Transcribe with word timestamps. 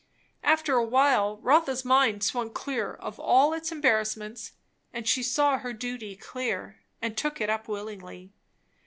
After 0.41 0.73
a 0.77 0.83
while 0.83 1.37
Rotha's 1.43 1.85
mind 1.85 2.23
swung 2.23 2.47
quite 2.49 2.55
clear 2.63 2.93
of 2.95 3.19
all 3.19 3.53
its 3.53 3.71
embarrassments, 3.71 4.53
and 4.91 5.07
she 5.07 5.21
saw 5.21 5.59
her 5.59 5.73
duty 5.73 6.15
clear 6.15 6.79
and 7.03 7.15
took 7.15 7.39
it 7.39 7.51
up 7.51 7.67
willingly. 7.67 8.33